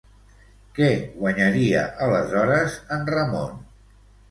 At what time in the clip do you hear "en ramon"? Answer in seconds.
2.99-3.65